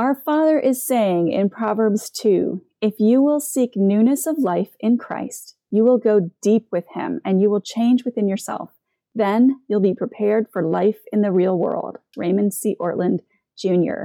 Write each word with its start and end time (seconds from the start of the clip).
Our 0.00 0.14
Father 0.14 0.58
is 0.58 0.86
saying 0.86 1.30
in 1.30 1.50
Proverbs 1.50 2.08
2 2.08 2.62
if 2.80 2.94
you 2.98 3.20
will 3.20 3.38
seek 3.38 3.72
newness 3.76 4.26
of 4.26 4.38
life 4.38 4.70
in 4.80 4.96
Christ, 4.96 5.56
you 5.70 5.84
will 5.84 5.98
go 5.98 6.30
deep 6.40 6.68
with 6.72 6.86
Him 6.94 7.20
and 7.22 7.38
you 7.38 7.50
will 7.50 7.60
change 7.60 8.06
within 8.06 8.26
yourself. 8.26 8.70
Then 9.14 9.60
you'll 9.68 9.80
be 9.80 9.92
prepared 9.92 10.46
for 10.50 10.66
life 10.66 11.00
in 11.12 11.20
the 11.20 11.30
real 11.30 11.58
world. 11.58 11.98
Raymond 12.16 12.54
C. 12.54 12.76
Ortlund, 12.80 13.18
Jr. 13.58 14.04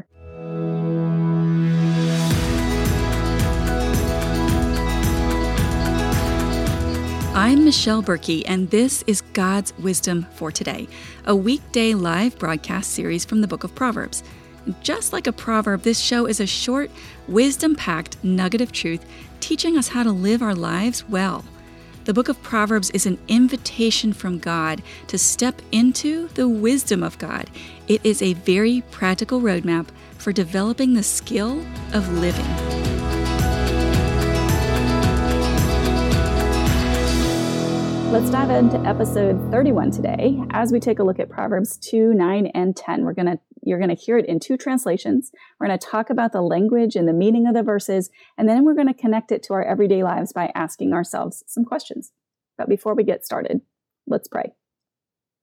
I'm 7.34 7.64
Michelle 7.64 8.04
Berkey, 8.04 8.43
and 8.46 8.70
this 8.70 9.02
is 9.07 9.21
God's 9.32 9.71
Wisdom 9.77 10.27
for 10.36 10.52
Today, 10.52 10.89
a 11.23 11.34
weekday 11.34 11.93
live 11.93 12.38
broadcast 12.38 12.91
series 12.91 13.23
from 13.23 13.39
the 13.39 13.48
book 13.48 13.64
of 13.64 13.73
Proverbs. 13.73 14.23
Just 14.82 15.13
like 15.13 15.27
a 15.27 15.32
proverb, 15.32 15.84
this 15.84 16.00
show 16.00 16.25
is 16.25 16.39
a 16.39 16.47
short, 16.47 16.89
wisdom 17.27 17.75
packed 17.75 18.24
nugget 18.24 18.61
of 18.61 18.71
truth 18.71 19.05
teaching 19.39 19.78
us 19.78 19.89
how 19.89 20.01
to 20.01 20.11
live 20.11 20.41
our 20.41 20.55
lives 20.55 21.07
well. 21.07 21.46
The 22.05 22.14
book 22.14 22.29
of 22.29 22.41
Proverbs 22.41 22.89
is 22.91 23.05
an 23.05 23.19
invitation 23.28 24.11
from 24.14 24.39
God 24.39 24.82
to 25.07 25.18
step 25.18 25.61
into 25.71 26.29
the 26.29 26.47
wisdom 26.47 27.04
of 27.04 27.18
God. 27.19 27.50
It 27.88 28.04
is 28.04 28.21
a 28.21 28.33
very 28.33 28.82
practical 28.89 29.41
roadmap 29.41 29.88
for 30.18 30.32
developing 30.32 30.93
the 30.93 31.04
skill 31.04 31.63
of 31.93 32.11
living. 32.13 32.45
Let's 38.11 38.30
dive 38.30 38.50
into 38.50 38.77
episode 38.88 39.52
31 39.52 39.91
today 39.91 40.41
as 40.52 40.72
we 40.72 40.80
take 40.80 41.00
a 41.00 41.03
look 41.03 41.19
at 41.19 41.30
Proverbs 41.30 41.75
2, 41.77 42.13
9, 42.13 42.47
and 42.53 42.75
10. 42.75 43.03
We're 43.03 43.13
going 43.13 43.25
to 43.25 43.39
you're 43.66 43.80
going 43.80 43.95
to 43.95 44.02
hear 44.02 44.17
it 44.17 44.28
in 44.28 44.39
two 44.39 44.58
translations. 44.58 45.31
We're 45.59 45.67
going 45.67 45.78
to 45.78 45.86
talk 45.86 46.09
about 46.09 46.31
the 46.31 46.42
language 46.42 46.95
and 46.95 47.08
the 47.08 47.14
meaning 47.14 47.47
of 47.47 47.53
the 47.53 47.64
verses, 47.64 48.09
and 48.38 48.47
then 48.47 48.64
we're 48.64 48.75
going 48.75 48.88
to 48.88 48.94
connect 48.94 49.31
it 49.31 49.44
to 49.44 49.53
our 49.53 49.64
everyday 49.64 50.03
lives 50.03 50.31
by 50.31 50.52
asking 50.55 50.94
ourselves 50.94 51.44
some 51.47 51.66
questions. 51.66 52.11
But 52.58 52.69
before 52.69 52.95
we 52.95 53.03
get 53.03 53.25
started, 53.25 53.61
let's 54.08 54.27
pray. 54.27 54.53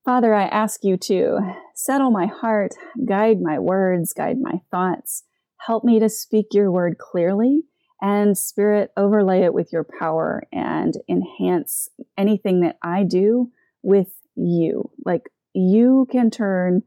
Father, 0.04 0.34
I 0.34 0.44
ask 0.44 0.82
you 0.82 0.96
to 0.96 1.38
settle 1.74 2.10
my 2.10 2.26
heart, 2.26 2.72
guide 3.04 3.40
my 3.40 3.58
words, 3.58 4.12
guide 4.12 4.38
my 4.40 4.60
thoughts. 4.70 5.24
Help 5.58 5.84
me 5.84 6.00
to 6.00 6.08
speak 6.08 6.46
your 6.52 6.72
word 6.72 6.98
clearly 6.98 7.62
and 8.00 8.36
spirit 8.36 8.90
overlay 8.96 9.42
it 9.42 9.54
with 9.54 9.72
your 9.72 9.84
power 9.84 10.42
and 10.52 10.94
enhance 11.08 11.88
anything 12.18 12.60
that 12.62 12.78
I 12.82 13.04
do 13.04 13.52
with 13.82 14.12
you. 14.34 14.90
Like 15.04 15.30
you 15.54 16.08
can 16.10 16.30
turn 16.30 16.82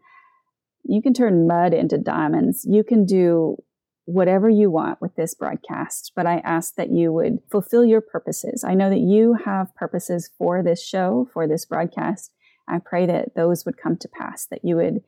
you 0.87 1.01
can 1.01 1.13
turn 1.13 1.47
mud 1.47 1.73
into 1.73 1.97
diamonds. 1.97 2.65
You 2.67 2.83
can 2.83 3.05
do 3.05 3.57
whatever 4.05 4.49
you 4.49 4.69
want 4.69 5.01
with 5.01 5.15
this 5.15 5.33
broadcast, 5.33 6.11
but 6.15 6.27
I 6.27 6.37
ask 6.37 6.75
that 6.75 6.91
you 6.91 7.11
would 7.11 7.39
fulfill 7.49 7.83
your 7.83 8.01
purposes. 8.01 8.63
I 8.63 8.75
know 8.75 8.89
that 8.89 8.99
you 8.99 9.35
have 9.45 9.73
purposes 9.75 10.29
for 10.37 10.61
this 10.61 10.83
show, 10.83 11.27
for 11.33 11.47
this 11.47 11.65
broadcast. 11.65 12.31
I 12.67 12.79
pray 12.83 13.07
that 13.07 13.35
those 13.35 13.65
would 13.65 13.77
come 13.77 13.97
to 13.97 14.07
pass, 14.07 14.45
that 14.51 14.63
you 14.63 14.75
would 14.75 15.01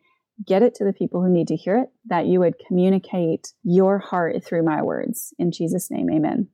get 0.45 0.63
it 0.63 0.73
to 0.75 0.83
the 0.83 0.93
people 0.93 1.21
who 1.21 1.29
need 1.29 1.47
to 1.47 1.55
hear 1.55 1.77
it, 1.77 1.89
that 2.05 2.25
you 2.25 2.39
would 2.39 2.55
communicate 2.67 3.53
your 3.63 3.99
heart 3.99 4.43
through 4.43 4.63
my 4.63 4.81
words. 4.81 5.33
In 5.37 5.51
Jesus' 5.51 5.91
name, 5.91 6.09
amen. 6.11 6.49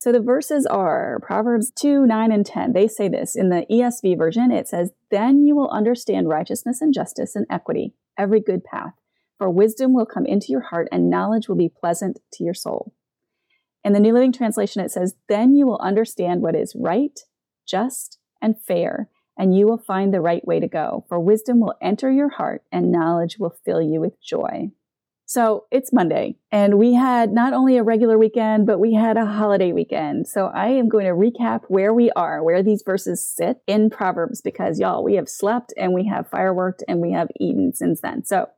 So 0.00 0.12
the 0.12 0.20
verses 0.20 0.66
are 0.66 1.20
Proverbs 1.22 1.70
2, 1.78 2.06
9, 2.06 2.32
and 2.32 2.44
10. 2.44 2.72
They 2.72 2.88
say 2.88 3.08
this. 3.08 3.36
In 3.36 3.50
the 3.50 3.64
ESV 3.70 4.18
version, 4.18 4.50
it 4.50 4.66
says, 4.66 4.90
Then 5.10 5.46
you 5.46 5.54
will 5.54 5.70
understand 5.70 6.28
righteousness 6.28 6.80
and 6.80 6.92
justice 6.92 7.36
and 7.36 7.46
equity 7.48 7.94
every 8.18 8.40
good 8.40 8.64
path. 8.64 8.94
For 9.38 9.50
wisdom 9.50 9.92
will 9.92 10.06
come 10.06 10.26
into 10.26 10.48
your 10.50 10.60
heart, 10.60 10.88
and 10.92 11.10
knowledge 11.10 11.48
will 11.48 11.56
be 11.56 11.68
pleasant 11.68 12.18
to 12.34 12.44
your 12.44 12.54
soul. 12.54 12.94
In 13.84 13.92
the 13.92 14.00
New 14.00 14.12
Living 14.12 14.32
Translation, 14.32 14.82
it 14.82 14.90
says, 14.90 15.16
Then 15.28 15.54
you 15.54 15.66
will 15.66 15.78
understand 15.78 16.42
what 16.42 16.54
is 16.54 16.76
right, 16.76 17.18
just, 17.66 18.18
and 18.40 18.60
fair, 18.60 19.08
and 19.36 19.56
you 19.56 19.66
will 19.66 19.78
find 19.78 20.12
the 20.12 20.20
right 20.20 20.46
way 20.46 20.60
to 20.60 20.68
go. 20.68 21.04
For 21.08 21.18
wisdom 21.18 21.58
will 21.58 21.74
enter 21.82 22.10
your 22.10 22.28
heart, 22.28 22.62
and 22.70 22.92
knowledge 22.92 23.38
will 23.38 23.56
fill 23.64 23.82
you 23.82 24.00
with 24.00 24.20
joy. 24.22 24.70
So 25.32 25.64
it's 25.70 25.94
Monday, 25.94 26.36
and 26.50 26.78
we 26.78 26.92
had 26.92 27.32
not 27.32 27.54
only 27.54 27.78
a 27.78 27.82
regular 27.82 28.18
weekend, 28.18 28.66
but 28.66 28.78
we 28.78 28.92
had 28.92 29.16
a 29.16 29.24
holiday 29.24 29.72
weekend. 29.72 30.28
So 30.28 30.48
I 30.48 30.66
am 30.66 30.90
going 30.90 31.06
to 31.06 31.12
recap 31.12 31.62
where 31.68 31.94
we 31.94 32.10
are, 32.10 32.44
where 32.44 32.62
these 32.62 32.82
verses 32.84 33.26
sit 33.26 33.62
in 33.66 33.88
Proverbs, 33.88 34.42
because 34.42 34.78
y'all, 34.78 35.02
we 35.02 35.14
have 35.14 35.30
slept 35.30 35.72
and 35.78 35.94
we 35.94 36.06
have 36.06 36.28
fireworked 36.28 36.84
and 36.86 37.00
we 37.00 37.12
have 37.12 37.30
eaten 37.40 37.72
since 37.72 38.02
then. 38.02 38.26
So 38.26 38.50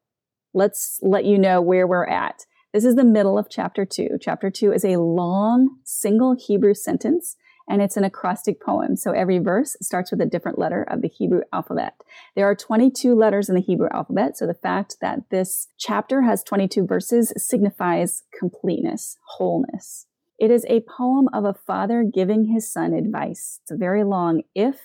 let's 0.52 0.98
let 1.00 1.24
you 1.24 1.38
know 1.38 1.62
where 1.62 1.86
we're 1.86 2.08
at. 2.08 2.44
This 2.72 2.84
is 2.84 2.96
the 2.96 3.04
middle 3.04 3.38
of 3.38 3.48
chapter 3.48 3.84
two. 3.84 4.18
Chapter 4.20 4.50
two 4.50 4.72
is 4.72 4.84
a 4.84 4.96
long 4.96 5.76
single 5.84 6.34
Hebrew 6.34 6.74
sentence 6.74 7.36
and 7.68 7.80
it's 7.80 7.96
an 7.96 8.04
acrostic 8.04 8.60
poem. 8.60 8.96
So 8.96 9.12
every 9.12 9.38
verse 9.38 9.76
starts 9.80 10.10
with 10.10 10.20
a 10.20 10.26
different 10.26 10.58
letter 10.58 10.82
of 10.82 11.02
the 11.02 11.08
Hebrew 11.08 11.40
alphabet. 11.52 11.94
There 12.36 12.46
are 12.46 12.54
22 12.54 13.14
letters 13.14 13.48
in 13.48 13.54
the 13.54 13.60
Hebrew 13.60 13.88
alphabet, 13.92 14.36
so 14.36 14.46
the 14.46 14.54
fact 14.54 14.96
that 15.00 15.30
this 15.30 15.68
chapter 15.78 16.22
has 16.22 16.42
22 16.42 16.86
verses 16.86 17.32
signifies 17.36 18.22
completeness, 18.38 19.16
wholeness. 19.36 20.06
It 20.38 20.50
is 20.50 20.66
a 20.68 20.84
poem 20.96 21.28
of 21.32 21.44
a 21.44 21.54
father 21.54 22.04
giving 22.04 22.46
his 22.46 22.70
son 22.70 22.92
advice. 22.92 23.60
It's 23.62 23.70
a 23.70 23.76
very 23.76 24.04
long 24.04 24.42
if, 24.54 24.80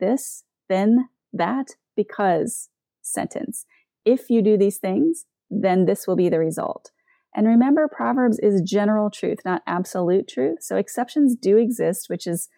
this, 0.00 0.44
then, 0.68 1.08
that, 1.32 1.76
because 1.96 2.68
sentence. 3.00 3.64
If 4.04 4.30
you 4.30 4.42
do 4.42 4.56
these 4.56 4.78
things, 4.78 5.26
then 5.50 5.84
this 5.84 6.06
will 6.06 6.16
be 6.16 6.28
the 6.28 6.38
result. 6.38 6.90
And 7.34 7.46
remember, 7.46 7.88
Proverbs 7.88 8.38
is 8.38 8.60
general 8.60 9.10
truth, 9.10 9.38
not 9.44 9.62
absolute 9.66 10.28
truth. 10.28 10.58
So 10.62 10.76
exceptions 10.76 11.34
do 11.34 11.56
exist, 11.56 12.08
which 12.08 12.26
is 12.26 12.48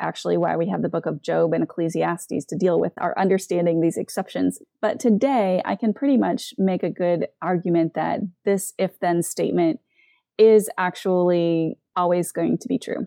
actually 0.00 0.36
why 0.36 0.56
we 0.56 0.68
have 0.68 0.82
the 0.82 0.88
book 0.88 1.06
of 1.06 1.22
Job 1.22 1.52
and 1.52 1.62
Ecclesiastes 1.62 2.44
to 2.46 2.56
deal 2.56 2.80
with 2.80 2.92
our 2.98 3.16
understanding 3.18 3.80
these 3.80 3.96
exceptions. 3.96 4.60
But 4.80 4.98
today, 4.98 5.62
I 5.64 5.76
can 5.76 5.92
pretty 5.92 6.16
much 6.16 6.54
make 6.58 6.82
a 6.82 6.90
good 6.90 7.28
argument 7.40 7.94
that 7.94 8.20
this 8.44 8.72
if 8.78 8.98
then 9.00 9.22
statement 9.22 9.80
is 10.38 10.68
actually 10.78 11.78
always 11.96 12.32
going 12.32 12.58
to 12.58 12.68
be 12.68 12.78
true. 12.78 13.06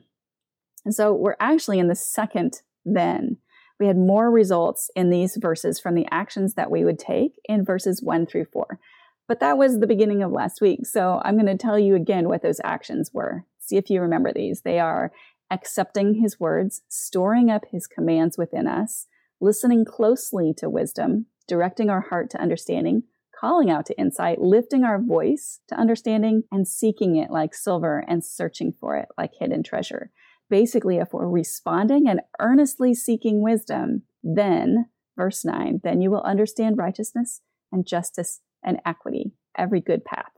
And 0.86 0.96
so 0.96 1.14
we're 1.14 1.36
actually 1.40 1.80
in 1.80 1.88
the 1.90 1.96
second 1.96 2.62
then. 2.86 3.38
We 3.80 3.88
had 3.88 3.98
more 3.98 4.32
results 4.32 4.90
in 4.96 5.10
these 5.10 5.38
verses 5.38 5.80
from 5.80 5.94
the 5.94 6.08
actions 6.10 6.54
that 6.56 6.72
we 6.72 6.84
would 6.84 6.98
take 6.98 7.34
in 7.46 7.66
verses 7.66 8.02
one 8.02 8.26
through 8.26 8.46
four. 8.46 8.80
But 9.28 9.40
that 9.42 9.58
was 9.58 9.80
the 9.80 9.88
beginning 9.88 10.24
of 10.24 10.32
last 10.32 10.62
week. 10.62 10.86
So 10.86 11.22
I'm 11.24 11.36
going 11.36 11.48
to 11.48 11.58
tell 11.58 11.78
you 11.78 11.96
again 11.96 12.30
what 12.30 12.42
those 12.42 12.62
actions 12.64 13.12
were. 13.14 13.46
See 13.60 13.76
if 13.76 13.90
you 13.90 14.02
remember 14.02 14.32
these. 14.34 14.62
They 14.62 14.80
are 14.80 15.12
accepting 15.52 16.16
his 16.16 16.40
words, 16.40 16.82
storing 16.88 17.50
up 17.50 17.66
his 17.70 17.88
commands 17.88 18.38
within 18.38 18.68
us, 18.68 19.08
listening 19.42 19.86
closely 19.86 20.54
to 20.58 20.70
wisdom, 20.70 21.26
directing 21.48 21.90
our 21.90 22.02
heart 22.02 22.30
to 22.32 22.42
understanding, 22.42 23.04
calling 23.40 23.70
out 23.70 23.86
to 23.86 24.00
insight, 24.00 24.40
lifting 24.42 24.84
our 24.84 25.02
voice 25.02 25.60
to 25.68 25.76
understanding, 25.76 26.44
and 26.52 26.68
seeking 26.68 27.16
it 27.16 27.30
like 27.30 27.54
silver 27.54 28.04
and 28.08 28.24
searching 28.24 28.72
for 28.72 28.96
it 28.96 29.08
like 29.18 29.34
hidden 29.40 29.64
treasure. 29.64 30.12
Basically, 30.50 30.98
if 30.98 31.10
we're 31.12 31.28
responding 31.28 32.08
and 32.08 32.22
earnestly 32.40 32.94
seeking 32.94 33.44
wisdom, 33.44 34.04
then, 34.24 34.86
verse 35.18 35.44
9, 35.44 35.82
then 35.84 36.02
you 36.02 36.10
will 36.10 36.22
understand 36.22 36.78
righteousness 36.78 37.42
and 37.72 37.86
justice 37.86 38.40
and 38.64 38.80
equity, 38.86 39.34
every 39.58 39.82
good 39.82 40.06
path. 40.06 40.32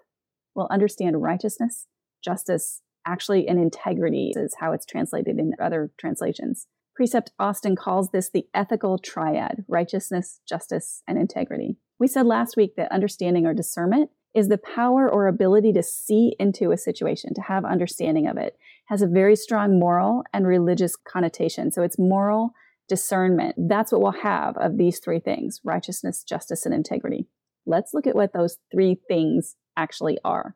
We'll 0.55 0.67
understand 0.69 1.21
righteousness, 1.21 1.87
justice, 2.23 2.81
actually, 3.05 3.47
and 3.47 3.59
integrity 3.59 4.33
is 4.35 4.55
how 4.59 4.73
it's 4.73 4.85
translated 4.85 5.39
in 5.39 5.53
other 5.61 5.91
translations. 5.97 6.67
Precept 6.95 7.31
Austin 7.39 7.75
calls 7.75 8.09
this 8.11 8.29
the 8.29 8.45
ethical 8.53 8.97
triad 8.97 9.63
righteousness, 9.67 10.41
justice, 10.47 11.01
and 11.07 11.17
integrity. 11.17 11.77
We 11.97 12.07
said 12.07 12.25
last 12.25 12.57
week 12.57 12.75
that 12.75 12.91
understanding 12.91 13.45
or 13.45 13.53
discernment 13.53 14.09
is 14.35 14.49
the 14.49 14.57
power 14.57 15.09
or 15.09 15.27
ability 15.27 15.73
to 15.73 15.81
see 15.81 16.35
into 16.39 16.71
a 16.71 16.77
situation, 16.77 17.33
to 17.33 17.41
have 17.41 17.65
understanding 17.65 18.27
of 18.27 18.37
it. 18.37 18.47
it 18.47 18.57
has 18.87 19.01
a 19.01 19.07
very 19.07 19.35
strong 19.35 19.79
moral 19.79 20.23
and 20.33 20.45
religious 20.45 20.95
connotation. 20.95 21.71
So 21.71 21.83
it's 21.83 21.97
moral 21.97 22.51
discernment. 22.87 23.55
That's 23.57 23.91
what 23.91 24.01
we'll 24.01 24.23
have 24.23 24.57
of 24.57 24.77
these 24.77 24.99
three 24.99 25.19
things 25.19 25.61
righteousness, 25.63 26.23
justice, 26.23 26.65
and 26.65 26.75
integrity 26.75 27.27
let's 27.65 27.93
look 27.93 28.07
at 28.07 28.15
what 28.15 28.33
those 28.33 28.57
three 28.71 28.97
things 29.07 29.55
actually 29.77 30.17
are. 30.23 30.55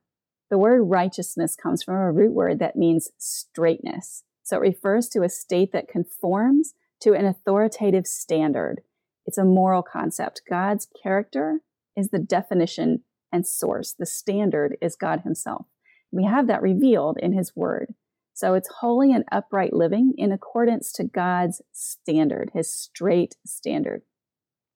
The 0.49 0.57
word 0.57 0.83
righteousness 0.83 1.55
comes 1.55 1.83
from 1.83 1.95
a 1.95 2.11
root 2.11 2.33
word 2.33 2.59
that 2.59 2.75
means 2.75 3.09
straightness. 3.17 4.23
So 4.43 4.57
it 4.57 4.61
refers 4.61 5.09
to 5.09 5.23
a 5.23 5.29
state 5.29 5.71
that 5.71 5.87
conforms 5.87 6.73
to 7.01 7.13
an 7.13 7.25
authoritative 7.25 8.05
standard. 8.05 8.81
It's 9.25 9.37
a 9.37 9.45
moral 9.45 9.81
concept. 9.81 10.41
God's 10.49 10.87
character 11.01 11.61
is 11.95 12.09
the 12.09 12.19
definition 12.19 13.03
and 13.31 13.47
source. 13.47 13.95
The 13.97 14.05
standard 14.05 14.77
is 14.81 14.95
God 14.95 15.21
Himself. 15.21 15.65
We 16.11 16.25
have 16.25 16.47
that 16.47 16.61
revealed 16.61 17.17
in 17.19 17.33
His 17.33 17.55
Word. 17.55 17.95
So 18.33 18.53
it's 18.53 18.69
holy 18.79 19.11
and 19.11 19.23
upright 19.31 19.73
living 19.73 20.13
in 20.17 20.31
accordance 20.31 20.91
to 20.93 21.03
God's 21.03 21.61
standard, 21.71 22.51
His 22.53 22.73
straight 22.73 23.35
standard. 23.45 24.01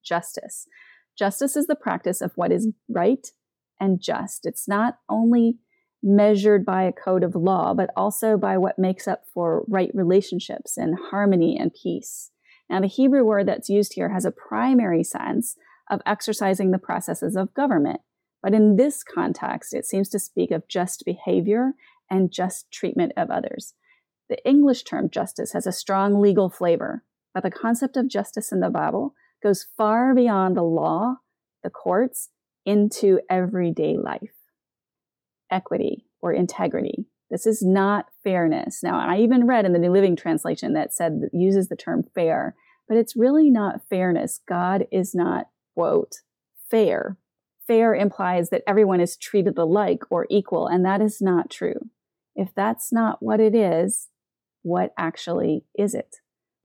Justice. 0.04 0.66
Justice 1.18 1.56
is 1.56 1.66
the 1.66 1.74
practice 1.74 2.20
of 2.20 2.32
what 2.36 2.52
is 2.52 2.68
right 2.88 3.26
and 3.80 4.00
just. 4.00 4.46
It's 4.46 4.68
not 4.68 4.98
only 5.08 5.58
measured 6.02 6.64
by 6.64 6.84
a 6.84 6.92
code 6.92 7.24
of 7.24 7.34
law, 7.34 7.74
but 7.74 7.90
also 7.96 8.36
by 8.36 8.56
what 8.56 8.78
makes 8.78 9.08
up 9.08 9.24
for 9.34 9.64
right 9.68 9.90
relationships 9.94 10.76
and 10.76 10.96
harmony 11.10 11.58
and 11.58 11.72
peace. 11.74 12.30
Now, 12.70 12.80
the 12.80 12.86
Hebrew 12.86 13.24
word 13.24 13.48
that's 13.48 13.68
used 13.68 13.94
here 13.94 14.10
has 14.10 14.24
a 14.24 14.30
primary 14.30 15.02
sense 15.02 15.56
of 15.90 16.00
exercising 16.06 16.70
the 16.70 16.78
processes 16.78 17.34
of 17.34 17.54
government. 17.54 18.00
But 18.42 18.54
in 18.54 18.76
this 18.76 19.02
context, 19.02 19.74
it 19.74 19.86
seems 19.86 20.08
to 20.10 20.18
speak 20.20 20.52
of 20.52 20.68
just 20.68 21.04
behavior 21.04 21.72
and 22.08 22.30
just 22.30 22.70
treatment 22.70 23.12
of 23.16 23.30
others. 23.30 23.74
The 24.28 24.46
English 24.46 24.84
term 24.84 25.10
justice 25.10 25.52
has 25.52 25.66
a 25.66 25.72
strong 25.72 26.20
legal 26.20 26.48
flavor, 26.48 27.02
but 27.34 27.42
the 27.42 27.50
concept 27.50 27.96
of 27.96 28.08
justice 28.08 28.52
in 28.52 28.60
the 28.60 28.70
Bible 28.70 29.14
goes 29.42 29.66
far 29.76 30.14
beyond 30.14 30.56
the 30.56 30.62
law, 30.62 31.16
the 31.62 31.70
courts, 31.70 32.30
into 32.64 33.20
everyday 33.30 33.96
life. 33.96 34.34
Equity 35.50 36.04
or 36.20 36.32
integrity. 36.32 37.06
This 37.30 37.46
is 37.46 37.62
not 37.62 38.06
fairness. 38.24 38.82
Now, 38.82 38.98
I 38.98 39.18
even 39.18 39.46
read 39.46 39.64
in 39.64 39.72
the 39.72 39.78
New 39.78 39.92
Living 39.92 40.16
Translation 40.16 40.72
that 40.74 40.92
said 40.92 41.20
uses 41.32 41.68
the 41.68 41.76
term 41.76 42.04
fair, 42.14 42.54
but 42.88 42.96
it's 42.96 43.16
really 43.16 43.50
not 43.50 43.86
fairness. 43.88 44.40
God 44.48 44.86
is 44.90 45.14
not, 45.14 45.46
quote, 45.74 46.16
fair. 46.70 47.18
Fair 47.66 47.94
implies 47.94 48.48
that 48.48 48.62
everyone 48.66 49.00
is 49.00 49.16
treated 49.16 49.58
alike 49.58 50.02
or 50.10 50.26
equal, 50.30 50.66
and 50.66 50.84
that 50.84 51.02
is 51.02 51.20
not 51.20 51.50
true. 51.50 51.90
If 52.34 52.54
that's 52.54 52.92
not 52.92 53.22
what 53.22 53.40
it 53.40 53.54
is, 53.54 54.08
what 54.62 54.92
actually 54.96 55.64
is 55.76 55.94
it? 55.94 56.16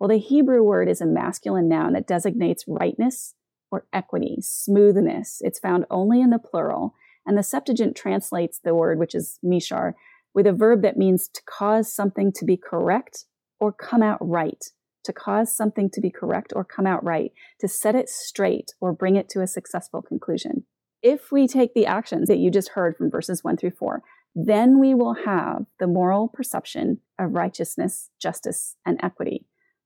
Well, 0.03 0.09
the 0.09 0.17
Hebrew 0.17 0.61
word 0.61 0.89
is 0.89 0.99
a 0.99 1.05
masculine 1.05 1.69
noun 1.69 1.93
that 1.93 2.07
designates 2.07 2.65
rightness 2.67 3.35
or 3.71 3.85
equity, 3.93 4.39
smoothness. 4.41 5.37
It's 5.39 5.59
found 5.59 5.85
only 5.89 6.19
in 6.19 6.29
the 6.29 6.39
plural, 6.39 6.93
and 7.25 7.37
the 7.37 7.41
Septuagint 7.41 7.95
translates 7.95 8.59
the 8.59 8.75
word, 8.75 8.99
which 8.99 9.15
is 9.15 9.39
mishar, 9.41 9.93
with 10.33 10.45
a 10.45 10.51
verb 10.51 10.81
that 10.81 10.97
means 10.97 11.29
to 11.29 11.41
cause 11.45 11.89
something 11.95 12.33
to 12.33 12.43
be 12.43 12.57
correct 12.57 13.23
or 13.61 13.71
come 13.71 14.03
out 14.03 14.17
right. 14.19 14.61
To 15.05 15.13
cause 15.13 15.55
something 15.55 15.89
to 15.91 16.01
be 16.01 16.11
correct 16.11 16.51
or 16.53 16.65
come 16.65 16.85
out 16.85 17.01
right, 17.01 17.31
to 17.61 17.69
set 17.69 17.95
it 17.95 18.09
straight 18.09 18.73
or 18.81 18.91
bring 18.91 19.15
it 19.15 19.29
to 19.29 19.41
a 19.41 19.47
successful 19.47 20.01
conclusion. 20.01 20.65
If 21.01 21.31
we 21.31 21.47
take 21.47 21.73
the 21.73 21.85
actions 21.85 22.27
that 22.27 22.39
you 22.39 22.51
just 22.51 22.71
heard 22.71 22.97
from 22.97 23.09
verses 23.09 23.41
one 23.41 23.55
through 23.55 23.71
four, 23.79 24.03
then 24.35 24.81
we 24.81 24.93
will 24.93 25.13
have 25.25 25.65
the 25.79 25.87
moral 25.87 26.27
perception 26.27 26.99
of 27.17 27.35
righteousness, 27.35 28.09
justice, 28.19 28.75
and 28.85 28.99
equity, 29.01 29.42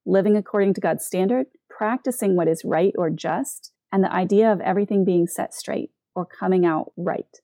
living 0.08 0.36
according 0.36 0.74
to 0.74 0.80
God's 0.80 1.04
standard, 1.04 1.46
practicing 1.68 2.34
what 2.34 2.48
is 2.48 2.64
right 2.64 2.94
or 2.96 3.10
just, 3.10 3.72
and 3.92 4.02
the 4.02 4.12
idea 4.12 4.50
of 4.50 4.60
everything 4.60 5.04
being 5.04 5.26
set 5.26 5.54
straight 5.54 5.90
or 6.14 6.26
coming 6.26 6.66
out 6.66 6.92
right. 6.96 7.38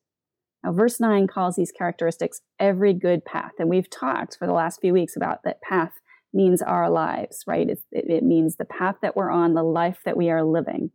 Now, 0.64 0.72
verse 0.72 0.98
9 0.98 1.26
calls 1.26 1.56
these 1.56 1.70
characteristics 1.70 2.40
every 2.58 2.94
good 2.94 3.24
path. 3.24 3.52
And 3.58 3.68
we've 3.68 3.90
talked 3.90 4.38
for 4.38 4.46
the 4.46 4.54
last 4.54 4.80
few 4.80 4.94
weeks 4.94 5.14
about 5.14 5.42
that 5.44 5.60
path 5.60 5.92
means 6.32 6.62
our 6.62 6.90
lives, 6.90 7.44
right? 7.46 7.68
It, 7.68 7.80
it, 7.92 8.24
means 8.24 8.56
the 8.56 8.64
path 8.64 8.96
that 9.02 9.14
we're 9.14 9.30
on, 9.30 9.54
the 9.54 9.62
life 9.62 9.98
that 10.04 10.16
we 10.16 10.30
are 10.30 10.42
living. 10.42 10.90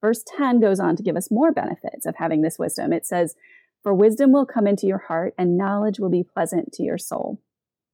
Verse 0.00 0.24
10 0.36 0.60
goes 0.60 0.80
on 0.80 0.96
to 0.96 1.02
give 1.02 1.16
us 1.16 1.30
more 1.30 1.52
benefits 1.52 2.04
of 2.04 2.16
having 2.16 2.42
this 2.42 2.58
wisdom. 2.58 2.92
It 2.92 3.06
says, 3.06 3.36
For 3.82 3.94
wisdom 3.94 4.32
will 4.32 4.44
come 4.44 4.66
into 4.66 4.86
your 4.86 4.98
heart, 4.98 5.34
and 5.38 5.56
knowledge 5.56 6.00
will 6.00 6.10
be 6.10 6.24
pleasant 6.24 6.72
to 6.72 6.82
your 6.82 6.98
soul. 6.98 7.40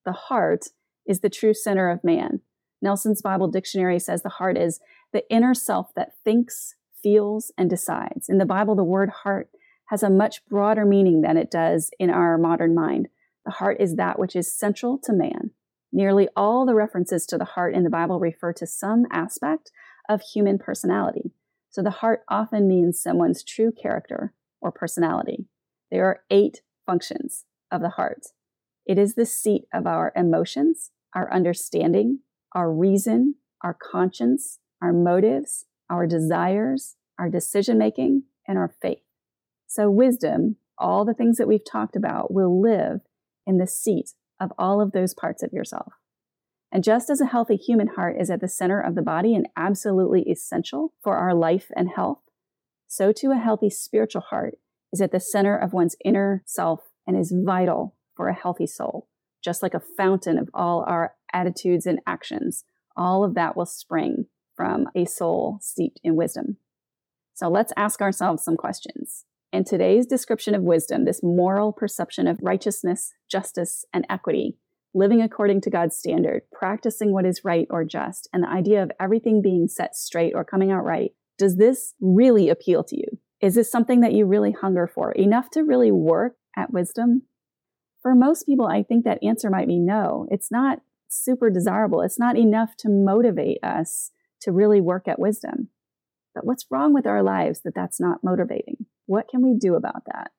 The 0.06 0.12
heart 0.12 0.68
is 1.06 1.20
the 1.20 1.30
true 1.30 1.54
center 1.54 1.90
of 1.90 2.02
man. 2.02 2.40
Nelson's 2.80 3.22
Bible 3.22 3.48
Dictionary 3.48 3.98
says 3.98 4.22
the 4.22 4.28
heart 4.28 4.56
is 4.56 4.80
the 5.12 5.28
inner 5.30 5.54
self 5.54 5.94
that 5.94 6.12
thinks, 6.24 6.74
feels, 7.02 7.52
and 7.56 7.68
decides. 7.68 8.28
In 8.28 8.38
the 8.38 8.46
Bible, 8.46 8.74
the 8.74 8.84
word 8.84 9.10
heart 9.10 9.50
has 9.86 10.02
a 10.02 10.10
much 10.10 10.44
broader 10.46 10.84
meaning 10.84 11.22
than 11.22 11.36
it 11.36 11.50
does 11.50 11.90
in 11.98 12.10
our 12.10 12.36
modern 12.38 12.74
mind. 12.74 13.08
The 13.44 13.52
heart 13.52 13.78
is 13.80 13.96
that 13.96 14.18
which 14.18 14.36
is 14.36 14.52
central 14.52 14.98
to 15.04 15.12
man. 15.12 15.50
Nearly 15.90 16.28
all 16.36 16.66
the 16.66 16.74
references 16.74 17.24
to 17.26 17.38
the 17.38 17.46
heart 17.46 17.74
in 17.74 17.84
the 17.84 17.90
Bible 17.90 18.20
refer 18.20 18.52
to 18.54 18.66
some 18.66 19.06
aspect 19.10 19.70
of 20.08 20.20
human 20.20 20.58
personality. 20.58 21.32
So 21.70 21.82
the 21.82 21.90
heart 21.90 22.22
often 22.28 22.68
means 22.68 23.00
someone's 23.00 23.42
true 23.42 23.72
character 23.72 24.34
or 24.60 24.70
personality. 24.70 25.46
There 25.90 26.04
are 26.04 26.20
eight 26.30 26.60
functions 26.84 27.44
of 27.70 27.80
the 27.80 27.90
heart. 27.90 28.26
It 28.84 28.98
is 28.98 29.14
the 29.14 29.26
seat 29.26 29.64
of 29.72 29.86
our 29.86 30.12
emotions, 30.16 30.90
our 31.14 31.32
understanding, 31.32 32.20
our 32.54 32.72
reason, 32.72 33.36
our 33.62 33.74
conscience, 33.74 34.58
our 34.82 34.92
motives, 34.92 35.66
our 35.90 36.06
desires, 36.06 36.96
our 37.18 37.28
decision 37.28 37.78
making, 37.78 38.24
and 38.46 38.58
our 38.58 38.72
faith. 38.80 39.02
So, 39.66 39.90
wisdom, 39.90 40.56
all 40.78 41.04
the 41.04 41.14
things 41.14 41.36
that 41.36 41.48
we've 41.48 41.64
talked 41.64 41.96
about, 41.96 42.32
will 42.32 42.60
live 42.60 43.00
in 43.46 43.58
the 43.58 43.66
seat 43.66 44.10
of 44.40 44.52
all 44.58 44.80
of 44.80 44.92
those 44.92 45.14
parts 45.14 45.42
of 45.42 45.52
yourself. 45.52 45.92
And 46.70 46.84
just 46.84 47.10
as 47.10 47.20
a 47.20 47.26
healthy 47.26 47.56
human 47.56 47.88
heart 47.88 48.16
is 48.20 48.30
at 48.30 48.40
the 48.40 48.48
center 48.48 48.80
of 48.80 48.94
the 48.94 49.02
body 49.02 49.34
and 49.34 49.48
absolutely 49.56 50.22
essential 50.22 50.92
for 51.02 51.16
our 51.16 51.34
life 51.34 51.70
and 51.74 51.90
health, 51.94 52.20
so 52.86 53.12
too 53.12 53.32
a 53.32 53.38
healthy 53.38 53.70
spiritual 53.70 54.22
heart 54.22 54.58
is 54.92 55.00
at 55.00 55.12
the 55.12 55.20
center 55.20 55.56
of 55.56 55.72
one's 55.72 55.96
inner 56.04 56.42
self 56.46 56.80
and 57.06 57.18
is 57.18 57.34
vital 57.34 57.96
for 58.14 58.28
a 58.28 58.34
healthy 58.34 58.66
soul. 58.66 59.08
Just 59.48 59.62
like 59.62 59.72
a 59.72 59.80
fountain 59.80 60.36
of 60.36 60.50
all 60.52 60.84
our 60.86 61.14
attitudes 61.32 61.86
and 61.86 62.00
actions, 62.06 62.64
all 62.98 63.24
of 63.24 63.34
that 63.36 63.56
will 63.56 63.64
spring 63.64 64.26
from 64.54 64.88
a 64.94 65.06
soul 65.06 65.56
steeped 65.62 65.98
in 66.04 66.16
wisdom. 66.16 66.58
So 67.32 67.48
let's 67.48 67.72
ask 67.74 68.02
ourselves 68.02 68.44
some 68.44 68.58
questions. 68.58 69.24
In 69.50 69.64
today's 69.64 70.04
description 70.04 70.54
of 70.54 70.60
wisdom, 70.60 71.06
this 71.06 71.22
moral 71.22 71.72
perception 71.72 72.26
of 72.26 72.38
righteousness, 72.42 73.14
justice, 73.30 73.86
and 73.90 74.04
equity, 74.10 74.58
living 74.92 75.22
according 75.22 75.62
to 75.62 75.70
God's 75.70 75.96
standard, 75.96 76.42
practicing 76.52 77.14
what 77.14 77.24
is 77.24 77.42
right 77.42 77.66
or 77.70 77.86
just, 77.86 78.28
and 78.34 78.42
the 78.42 78.50
idea 78.50 78.82
of 78.82 78.92
everything 79.00 79.40
being 79.40 79.66
set 79.66 79.96
straight 79.96 80.34
or 80.34 80.44
coming 80.44 80.70
out 80.70 80.84
right, 80.84 81.12
does 81.38 81.56
this 81.56 81.94
really 82.02 82.50
appeal 82.50 82.84
to 82.84 82.98
you? 82.98 83.18
Is 83.40 83.54
this 83.54 83.70
something 83.70 84.02
that 84.02 84.12
you 84.12 84.26
really 84.26 84.52
hunger 84.52 84.86
for, 84.86 85.12
enough 85.12 85.48
to 85.52 85.62
really 85.62 85.90
work 85.90 86.34
at 86.54 86.70
wisdom? 86.70 87.22
For 88.02 88.14
most 88.14 88.44
people, 88.44 88.66
I 88.66 88.82
think 88.82 89.04
that 89.04 89.22
answer 89.22 89.50
might 89.50 89.66
be 89.66 89.78
no. 89.78 90.26
It's 90.30 90.50
not 90.50 90.80
super 91.08 91.50
desirable. 91.50 92.02
It's 92.02 92.18
not 92.18 92.36
enough 92.36 92.76
to 92.78 92.88
motivate 92.88 93.62
us 93.62 94.10
to 94.42 94.52
really 94.52 94.80
work 94.80 95.08
at 95.08 95.18
wisdom. 95.18 95.68
But 96.34 96.46
what's 96.46 96.66
wrong 96.70 96.94
with 96.94 97.06
our 97.06 97.22
lives 97.22 97.62
that 97.62 97.74
that's 97.74 98.00
not 98.00 98.22
motivating? 98.22 98.86
What 99.06 99.28
can 99.28 99.42
we 99.42 99.54
do 99.58 99.74
about 99.74 100.04
that? 100.06 100.30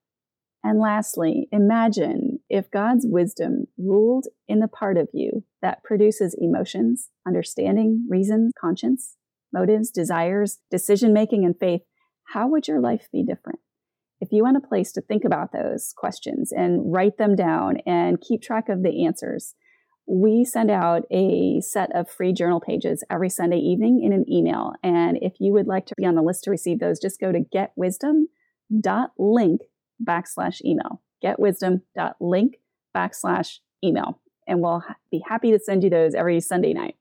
And 0.64 0.80
lastly, 0.80 1.48
imagine 1.52 2.40
if 2.50 2.70
God's 2.70 3.06
wisdom 3.08 3.68
ruled 3.78 4.28
in 4.48 4.60
the 4.60 4.68
part 4.68 4.98
of 4.98 5.10
you 5.14 5.44
that 5.62 5.84
produces 5.84 6.36
emotions, 6.40 7.10
understanding, 7.26 8.06
reason, 8.10 8.52
conscience, 8.60 9.16
motives, 9.54 9.90
desires, 9.90 10.60
decision 10.70 11.14
making, 11.14 11.46
and 11.46 11.58
faith. 11.58 11.82
How 12.34 12.48
would 12.48 12.68
your 12.68 12.80
life 12.80 13.08
be 13.12 13.24
different? 13.24 13.60
If 14.22 14.30
you 14.32 14.44
want 14.44 14.58
a 14.58 14.68
place 14.68 14.92
to 14.94 15.02
think 15.02 15.24
about 15.24 15.52
those 15.54 15.94
questions 15.96 16.52
and 16.52 16.92
write 16.92 17.18
them 17.18 17.36
down 17.36 17.78
and 17.86 18.20
keep 18.20 18.42
track 18.42 18.68
of 18.68 18.82
the 18.84 19.06
answers, 19.06 19.54
we 20.08 20.44
send 20.44 20.72
out 20.72 21.04
a 21.12 21.62
set 21.62 21.96
of 21.96 22.10
free 22.10 22.34
journal 22.34 22.60
pages 22.60 23.04
every 23.10 23.30
Sunday 23.30 23.60
evening 23.60 24.02
in 24.04 24.12
an 24.12 24.26
email. 24.30 24.74
And 24.84 25.18
if 25.22 25.34
you 25.40 25.54
would 25.54 25.68
like 25.68 25.86
to 25.86 25.96
be 25.96 26.06
on 26.06 26.16
the 26.16 26.22
list 26.22 26.44
to 26.46 26.52
receive 26.52 26.80
those, 26.80 27.00
just 27.00 27.20
go 27.20 27.32
to 27.32 27.40
getwisdom.link 27.40 29.62
backslash 30.04 30.66
email. 30.66 31.02
Getwisdom.link 31.24 32.56
backslash 32.96 33.60
email. 33.84 34.20
And 34.48 34.62
we'll 34.62 34.84
be 35.12 35.22
happy 35.28 35.52
to 35.52 35.60
send 35.60 35.84
you 35.84 35.92
those 35.92 36.16
every 36.16 36.42
Sunday 36.42 36.74
night. 36.74 36.96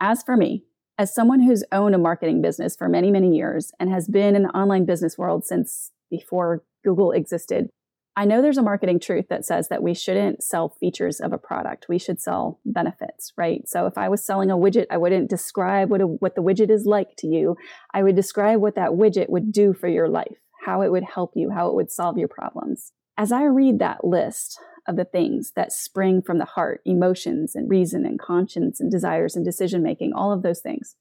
As 0.00 0.24
for 0.24 0.36
me, 0.36 0.64
as 0.98 1.14
someone 1.14 1.40
who's 1.40 1.64
owned 1.72 1.94
a 1.94 1.98
marketing 1.98 2.42
business 2.42 2.76
for 2.76 2.88
many, 2.88 3.10
many 3.10 3.34
years 3.36 3.72
and 3.78 3.90
has 3.90 4.08
been 4.08 4.36
in 4.36 4.42
the 4.42 4.50
online 4.50 4.84
business 4.84 5.16
world 5.16 5.44
since 5.44 5.92
before 6.16 6.62
Google 6.84 7.12
existed, 7.12 7.68
I 8.16 8.26
know 8.26 8.40
there's 8.40 8.58
a 8.58 8.62
marketing 8.62 9.00
truth 9.00 9.26
that 9.28 9.44
says 9.44 9.68
that 9.68 9.82
we 9.82 9.92
shouldn't 9.92 10.44
sell 10.44 10.68
features 10.68 11.18
of 11.18 11.32
a 11.32 11.38
product. 11.38 11.86
We 11.88 11.98
should 11.98 12.20
sell 12.20 12.60
benefits, 12.64 13.32
right? 13.36 13.68
So 13.68 13.86
if 13.86 13.98
I 13.98 14.08
was 14.08 14.24
selling 14.24 14.52
a 14.52 14.56
widget, 14.56 14.86
I 14.90 14.98
wouldn't 14.98 15.30
describe 15.30 15.90
what, 15.90 16.00
a, 16.00 16.06
what 16.06 16.36
the 16.36 16.42
widget 16.42 16.70
is 16.70 16.86
like 16.86 17.16
to 17.18 17.26
you. 17.26 17.56
I 17.92 18.04
would 18.04 18.14
describe 18.14 18.60
what 18.60 18.76
that 18.76 18.90
widget 18.90 19.28
would 19.30 19.50
do 19.50 19.72
for 19.74 19.88
your 19.88 20.08
life 20.08 20.38
how 20.64 20.82
it 20.82 20.90
would 20.90 21.04
help 21.04 21.32
you, 21.34 21.50
how 21.50 21.68
it 21.68 21.74
would 21.74 21.90
solve 21.90 22.18
your 22.18 22.28
problems. 22.28 22.92
As 23.16 23.30
I 23.30 23.44
read 23.44 23.78
that 23.78 24.04
list 24.04 24.58
of 24.88 24.96
the 24.96 25.04
things 25.04 25.52
that 25.56 25.72
spring 25.72 26.20
from 26.22 26.38
the 26.38 26.44
heart, 26.44 26.80
emotions 26.84 27.54
and 27.54 27.70
reason 27.70 28.04
and 28.04 28.18
conscience 28.18 28.80
and 28.80 28.90
desires 28.90 29.36
and 29.36 29.44
decision 29.44 29.82
making, 29.82 30.12
all 30.14 30.32
of 30.32 30.42
those 30.42 30.60
things, 30.60 30.96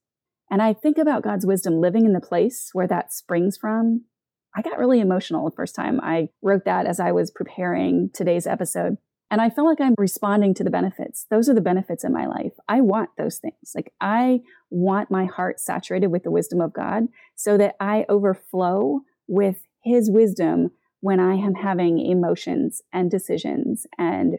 and 0.51 0.61
I 0.61 0.73
think 0.73 0.97
about 0.97 1.23
God's 1.23 1.45
wisdom 1.45 1.79
living 1.79 2.05
in 2.05 2.13
the 2.13 2.21
place 2.21 2.69
where 2.73 2.87
that 2.87 3.11
springs 3.11 3.57
from, 3.57 4.03
I 4.55 4.61
got 4.61 4.77
really 4.77 4.99
emotional 4.99 5.49
the 5.49 5.55
first 5.55 5.75
time 5.75 5.99
I 6.01 6.29
wrote 6.41 6.65
that 6.65 6.85
as 6.85 6.99
I 6.99 7.11
was 7.11 7.31
preparing 7.31 8.09
today's 8.13 8.47
episode. 8.47 8.97
And 9.31 9.41
I 9.41 9.49
feel 9.49 9.65
like 9.65 9.81
I'm 9.81 9.95
responding 9.97 10.53
to 10.55 10.63
the 10.63 10.69
benefits. 10.69 11.25
Those 11.31 11.49
are 11.49 11.55
the 11.55 11.61
benefits 11.61 12.03
in 12.03 12.13
my 12.13 12.27
life. 12.27 12.53
I 12.67 12.81
want 12.81 13.09
those 13.17 13.39
things. 13.39 13.73
Like 13.73 13.91
I 13.99 14.41
want 14.69 15.09
my 15.09 15.25
heart 15.25 15.59
saturated 15.59 16.07
with 16.07 16.23
the 16.23 16.31
wisdom 16.31 16.61
of 16.61 16.73
God 16.73 17.07
so 17.35 17.57
that 17.57 17.75
I 17.79 18.05
overflow 18.09 19.01
with 19.27 19.65
his 19.83 20.11
wisdom 20.11 20.69
when 20.99 21.19
I 21.19 21.33
am 21.35 21.55
having 21.55 21.99
emotions 21.99 22.81
and 22.93 23.09
decisions 23.09 23.87
and 23.97 24.37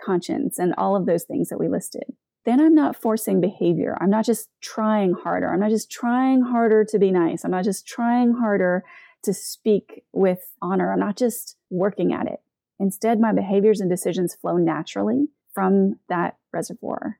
conscience 0.00 0.58
and 0.58 0.74
all 0.78 0.94
of 0.94 1.06
those 1.06 1.24
things 1.24 1.48
that 1.48 1.58
we 1.58 1.68
listed. 1.68 2.04
Then 2.44 2.60
I'm 2.60 2.74
not 2.74 2.94
forcing 2.94 3.40
behavior. 3.40 3.98
I'm 4.00 4.10
not 4.10 4.24
just 4.24 4.48
trying 4.62 5.14
harder. 5.14 5.52
I'm 5.52 5.58
not 5.58 5.70
just 5.70 5.90
trying 5.90 6.42
harder 6.42 6.84
to 6.84 6.98
be 7.00 7.10
nice. 7.10 7.44
I'm 7.44 7.50
not 7.50 7.64
just 7.64 7.86
trying 7.88 8.34
harder 8.34 8.84
to 9.26 9.34
speak 9.34 10.04
with 10.12 10.52
honor. 10.62 10.92
I'm 10.92 11.00
not 11.00 11.16
just 11.16 11.56
working 11.70 12.12
at 12.12 12.26
it. 12.26 12.40
Instead, 12.80 13.20
my 13.20 13.32
behaviors 13.32 13.80
and 13.80 13.90
decisions 13.90 14.34
flow 14.34 14.56
naturally 14.56 15.28
from 15.52 15.98
that 16.08 16.36
reservoir. 16.52 17.18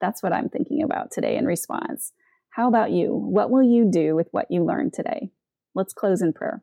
That's 0.00 0.22
what 0.22 0.32
I'm 0.32 0.48
thinking 0.48 0.82
about 0.82 1.10
today 1.10 1.36
in 1.36 1.46
response. 1.46 2.12
How 2.50 2.68
about 2.68 2.90
you? 2.90 3.12
What 3.12 3.50
will 3.50 3.62
you 3.62 3.90
do 3.90 4.14
with 4.14 4.28
what 4.30 4.50
you 4.50 4.64
learned 4.64 4.92
today? 4.92 5.30
Let's 5.74 5.92
close 5.92 6.22
in 6.22 6.32
prayer. 6.32 6.62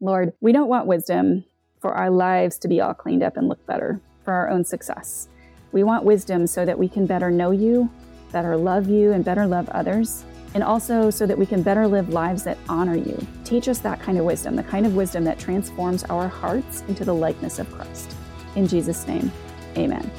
Lord, 0.00 0.32
we 0.40 0.52
don't 0.52 0.68
want 0.68 0.86
wisdom 0.86 1.44
for 1.80 1.94
our 1.94 2.10
lives 2.10 2.58
to 2.58 2.68
be 2.68 2.80
all 2.80 2.94
cleaned 2.94 3.22
up 3.22 3.36
and 3.36 3.48
look 3.48 3.64
better 3.66 4.00
for 4.24 4.32
our 4.32 4.48
own 4.48 4.64
success. 4.64 5.28
We 5.72 5.82
want 5.84 6.04
wisdom 6.04 6.46
so 6.46 6.64
that 6.64 6.78
we 6.78 6.88
can 6.88 7.06
better 7.06 7.30
know 7.30 7.50
you, 7.52 7.90
better 8.32 8.56
love 8.56 8.88
you, 8.88 9.12
and 9.12 9.24
better 9.24 9.46
love 9.46 9.68
others, 9.68 10.24
and 10.54 10.62
also 10.62 11.10
so 11.10 11.26
that 11.26 11.36
we 11.36 11.46
can 11.46 11.62
better 11.62 11.86
live 11.86 12.08
lives 12.08 12.42
that 12.44 12.58
honor 12.68 12.96
you. 12.96 13.26
Teach 13.44 13.68
us 13.68 13.78
that 13.80 14.00
kind 14.00 14.18
of 14.18 14.24
wisdom, 14.24 14.56
the 14.56 14.62
kind 14.62 14.86
of 14.86 14.94
wisdom 14.94 15.24
that 15.24 15.38
transforms 15.38 16.04
our 16.04 16.28
hearts 16.28 16.82
into 16.88 17.04
the 17.04 17.14
likeness 17.14 17.58
of 17.58 17.70
Christ. 17.72 18.14
In 18.56 18.66
Jesus' 18.66 19.06
name, 19.06 19.30
amen. 19.76 20.10